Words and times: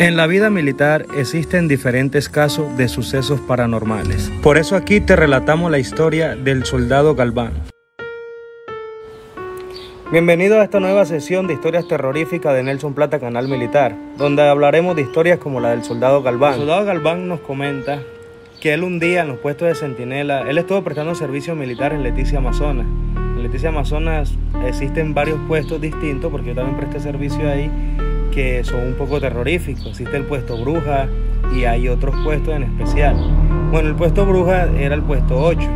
En 0.00 0.16
la 0.16 0.26
vida 0.26 0.50
militar 0.50 1.06
existen 1.16 1.68
diferentes 1.68 2.28
casos 2.28 2.76
de 2.76 2.88
sucesos 2.88 3.38
paranormales. 3.40 4.28
Por 4.42 4.58
eso 4.58 4.74
aquí 4.74 5.00
te 5.00 5.14
relatamos 5.14 5.70
la 5.70 5.78
historia 5.78 6.34
del 6.34 6.64
soldado 6.64 7.14
Galván. 7.14 7.52
Bienvenido 10.10 10.60
a 10.60 10.64
esta 10.64 10.80
nueva 10.80 11.04
sesión 11.04 11.46
de 11.46 11.54
historias 11.54 11.86
terroríficas 11.86 12.54
de 12.54 12.64
Nelson 12.64 12.94
Plata 12.94 13.20
Canal 13.20 13.46
Militar, 13.46 13.96
donde 14.18 14.42
hablaremos 14.42 14.96
de 14.96 15.02
historias 15.02 15.38
como 15.38 15.60
la 15.60 15.70
del 15.70 15.84
soldado 15.84 16.24
Galván. 16.24 16.54
El 16.54 16.60
soldado 16.60 16.84
Galván 16.86 17.28
nos 17.28 17.38
comenta 17.38 18.02
que 18.60 18.74
él 18.74 18.82
un 18.82 18.98
día 18.98 19.22
en 19.22 19.28
los 19.28 19.38
puestos 19.38 19.68
de 19.68 19.76
centinela, 19.76 20.50
él 20.50 20.58
estuvo 20.58 20.82
prestando 20.82 21.14
servicio 21.14 21.54
militar 21.54 21.92
en 21.92 22.02
Leticia 22.02 22.38
Amazonas. 22.38 22.86
En 23.14 23.44
Leticia 23.44 23.68
Amazonas 23.68 24.34
existen 24.66 25.14
varios 25.14 25.38
puestos 25.46 25.80
distintos 25.80 26.32
porque 26.32 26.48
yo 26.48 26.54
también 26.56 26.76
presté 26.78 26.98
servicio 26.98 27.48
ahí 27.48 27.70
que 28.34 28.64
son 28.64 28.80
un 28.82 28.94
poco 28.94 29.20
terroríficos. 29.20 29.86
Existe 29.86 30.16
el 30.16 30.24
puesto 30.24 30.58
Bruja 30.58 31.08
y 31.54 31.64
hay 31.64 31.88
otros 31.88 32.14
puestos 32.24 32.54
en 32.54 32.64
especial. 32.64 33.16
Bueno, 33.70 33.88
el 33.88 33.94
puesto 33.94 34.26
Bruja 34.26 34.64
era 34.76 34.94
el 34.94 35.02
puesto 35.02 35.36
8. 35.38 35.68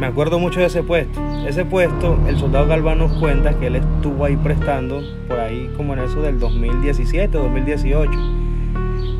Me 0.00 0.06
acuerdo 0.06 0.38
mucho 0.38 0.60
de 0.60 0.66
ese 0.66 0.82
puesto. 0.82 1.20
Ese 1.46 1.64
puesto, 1.64 2.18
el 2.28 2.38
soldado 2.38 2.66
Galván 2.66 2.98
nos 2.98 3.12
cuenta 3.18 3.58
que 3.58 3.68
él 3.68 3.76
estuvo 3.76 4.24
ahí 4.24 4.36
prestando 4.36 5.00
por 5.28 5.38
ahí 5.38 5.70
como 5.76 5.94
en 5.94 6.00
eso 6.00 6.20
del 6.20 6.40
2017, 6.40 7.38
2018. 7.38 8.10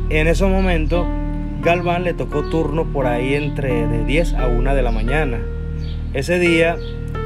En 0.09 0.27
ese 0.27 0.45
momento, 0.45 1.07
Galván 1.63 2.03
le 2.03 2.13
tocó 2.13 2.43
turno 2.43 2.85
por 2.85 3.07
ahí 3.07 3.33
entre 3.33 3.87
de 3.87 4.05
10 4.05 4.35
a 4.35 4.47
1 4.47 4.75
de 4.75 4.81
la 4.81 4.91
mañana. 4.91 5.39
Ese 6.13 6.37
día, 6.37 6.75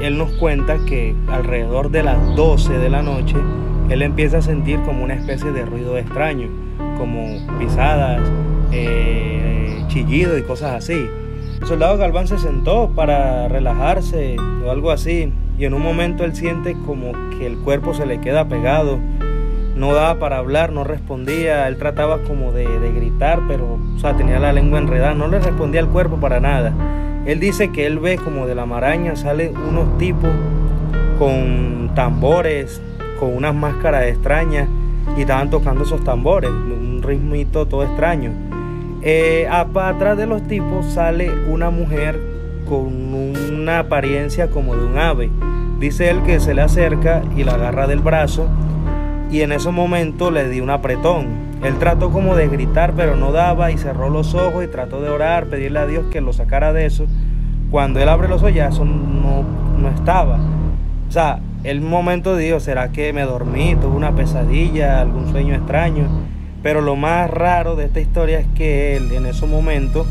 él 0.00 0.18
nos 0.18 0.32
cuenta 0.32 0.78
que 0.86 1.14
alrededor 1.28 1.90
de 1.90 2.02
las 2.02 2.34
12 2.34 2.78
de 2.78 2.88
la 2.88 3.02
noche, 3.02 3.36
él 3.90 4.02
empieza 4.02 4.38
a 4.38 4.42
sentir 4.42 4.80
como 4.82 5.04
una 5.04 5.14
especie 5.14 5.52
de 5.52 5.64
ruido 5.64 5.98
extraño, 5.98 6.48
como 6.98 7.38
pisadas, 7.58 8.20
eh, 8.72 9.84
chillido 9.88 10.38
y 10.38 10.42
cosas 10.42 10.72
así. 10.72 11.06
El 11.60 11.66
soldado 11.66 11.96
Galván 11.98 12.26
se 12.26 12.38
sentó 12.38 12.90
para 12.90 13.48
relajarse 13.48 14.36
o 14.64 14.70
algo 14.70 14.90
así 14.90 15.32
y 15.58 15.64
en 15.64 15.74
un 15.74 15.82
momento 15.82 16.24
él 16.24 16.34
siente 16.34 16.76
como 16.86 17.12
que 17.38 17.46
el 17.46 17.58
cuerpo 17.58 17.94
se 17.94 18.06
le 18.06 18.20
queda 18.20 18.48
pegado, 18.48 18.98
no 19.76 19.94
daba 19.94 20.18
para 20.18 20.38
hablar, 20.38 20.72
no 20.72 20.84
respondía, 20.84 21.68
él 21.68 21.76
trataba 21.76 22.18
como 22.22 22.52
de, 22.52 22.66
gritar, 22.94 23.40
pero 23.46 23.78
o 23.94 23.98
sea, 23.98 24.16
tenía 24.16 24.38
la 24.38 24.52
lengua 24.52 24.78
enredada, 24.78 25.14
no 25.14 25.28
le 25.28 25.38
respondía 25.38 25.80
al 25.80 25.88
cuerpo 25.88 26.16
para 26.16 26.40
nada. 26.40 26.72
Él 27.26 27.38
dice 27.38 27.70
que 27.70 27.86
él 27.86 27.98
ve 27.98 28.16
como 28.16 28.46
de 28.46 28.54
la 28.54 28.66
maraña 28.66 29.14
salen 29.14 29.56
unos 29.56 29.96
tipos 29.98 30.30
con 31.18 31.92
tambores, 31.94 32.82
con 33.22 33.36
unas 33.36 33.54
máscaras 33.54 34.06
extrañas 34.06 34.68
y 35.16 35.20
estaban 35.20 35.48
tocando 35.48 35.84
esos 35.84 36.02
tambores, 36.02 36.50
un 36.50 37.04
ritmito 37.04 37.66
todo 37.66 37.84
extraño. 37.84 38.32
Eh, 39.00 39.46
atrás 39.48 40.16
de 40.18 40.26
los 40.26 40.42
tipos 40.48 40.86
sale 40.86 41.30
una 41.46 41.70
mujer 41.70 42.18
con 42.68 43.14
una 43.14 43.78
apariencia 43.78 44.50
como 44.50 44.74
de 44.74 44.84
un 44.84 44.98
ave. 44.98 45.30
Dice 45.78 46.10
él 46.10 46.24
que 46.24 46.40
se 46.40 46.52
le 46.52 46.62
acerca 46.62 47.22
y 47.36 47.44
la 47.44 47.54
agarra 47.54 47.86
del 47.86 48.00
brazo 48.00 48.48
y 49.30 49.42
en 49.42 49.52
ese 49.52 49.70
momento 49.70 50.32
le 50.32 50.48
di 50.48 50.60
un 50.60 50.70
apretón. 50.70 51.28
Él 51.62 51.78
trató 51.78 52.10
como 52.10 52.34
de 52.34 52.48
gritar 52.48 52.94
pero 52.96 53.14
no 53.14 53.30
daba 53.30 53.70
y 53.70 53.78
cerró 53.78 54.10
los 54.10 54.34
ojos 54.34 54.64
y 54.64 54.66
trató 54.66 55.00
de 55.00 55.10
orar, 55.10 55.46
pedirle 55.46 55.78
a 55.78 55.86
Dios 55.86 56.06
que 56.10 56.20
lo 56.20 56.32
sacara 56.32 56.72
de 56.72 56.86
eso. 56.86 57.06
Cuando 57.70 58.00
él 58.00 58.08
abre 58.08 58.26
los 58.26 58.42
ojos 58.42 58.52
ya 58.52 58.66
eso 58.66 58.84
no, 58.84 59.44
no 59.78 59.88
estaba. 59.90 60.40
O 61.08 61.12
sea, 61.12 61.38
el 61.64 61.80
momento 61.80 62.36
dijo, 62.36 62.60
¿será 62.60 62.90
que 62.90 63.12
me 63.12 63.22
dormí? 63.22 63.76
¿Tuve 63.76 63.96
una 63.96 64.14
pesadilla? 64.14 65.00
¿Algún 65.00 65.30
sueño 65.30 65.54
extraño? 65.54 66.08
Pero 66.62 66.80
lo 66.80 66.96
más 66.96 67.30
raro 67.30 67.76
de 67.76 67.84
esta 67.86 68.00
historia 68.00 68.40
es 68.40 68.46
que 68.54 68.96
él 68.96 69.12
en 69.12 69.26
ese 69.26 69.46
momento, 69.46 70.06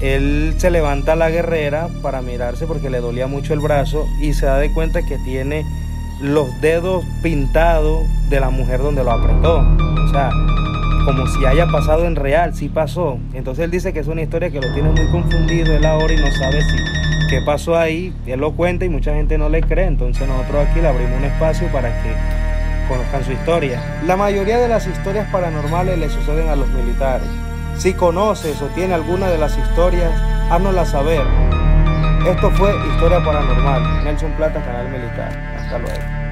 él 0.00 0.54
se 0.56 0.70
levanta 0.70 1.12
a 1.12 1.16
la 1.16 1.30
guerrera 1.30 1.88
para 2.02 2.22
mirarse 2.22 2.66
porque 2.66 2.90
le 2.90 3.00
dolía 3.00 3.26
mucho 3.26 3.54
el 3.54 3.60
brazo 3.60 4.06
y 4.20 4.34
se 4.34 4.46
da 4.46 4.58
de 4.58 4.72
cuenta 4.72 5.02
que 5.02 5.18
tiene 5.18 5.64
los 6.20 6.46
dedos 6.60 7.04
pintados 7.22 8.06
de 8.30 8.40
la 8.40 8.50
mujer 8.50 8.80
donde 8.80 9.04
lo 9.04 9.12
apretó. 9.12 9.58
O 9.58 10.08
sea, 10.08 10.30
como 11.04 11.26
si 11.26 11.44
haya 11.44 11.66
pasado 11.68 12.06
en 12.06 12.16
real, 12.16 12.54
sí 12.54 12.68
pasó. 12.68 13.18
Entonces 13.32 13.64
él 13.64 13.70
dice 13.70 13.92
que 13.92 14.00
es 14.00 14.08
una 14.08 14.22
historia 14.22 14.50
que 14.50 14.60
lo 14.60 14.72
tiene 14.72 14.90
muy 14.90 15.10
confundido 15.10 15.74
él 15.74 15.84
ahora 15.84 16.12
y 16.12 16.16
no 16.16 16.30
sabe 16.32 16.60
si 16.62 16.76
qué 17.28 17.40
pasó 17.40 17.76
ahí, 17.76 18.14
él 18.26 18.40
lo 18.40 18.52
cuenta 18.52 18.84
y 18.84 18.88
mucha 18.88 19.14
gente 19.14 19.38
no 19.38 19.48
le 19.48 19.62
cree, 19.62 19.86
entonces 19.86 20.26
nosotros 20.28 20.66
aquí 20.68 20.80
le 20.80 20.88
abrimos 20.88 21.18
un 21.18 21.24
espacio 21.24 21.68
para 21.68 21.88
que 22.02 22.12
conozcan 22.88 23.24
su 23.24 23.32
historia. 23.32 23.82
La 24.06 24.16
mayoría 24.16 24.58
de 24.58 24.68
las 24.68 24.86
historias 24.86 25.28
paranormales 25.30 25.98
le 25.98 26.08
suceden 26.08 26.48
a 26.48 26.56
los 26.56 26.68
militares. 26.68 27.28
Si 27.76 27.92
conoces 27.92 28.60
o 28.62 28.66
tiene 28.68 28.94
alguna 28.94 29.28
de 29.28 29.38
las 29.38 29.56
historias, 29.58 30.12
háznosla 30.50 30.86
saber. 30.86 31.22
Esto 32.26 32.50
fue 32.52 32.74
Historia 32.92 33.22
Paranormal. 33.22 34.04
Nelson 34.04 34.32
Plata, 34.32 34.60
Canal 34.64 34.88
Militar. 34.88 35.30
Hasta 35.56 35.78
luego. 35.78 36.25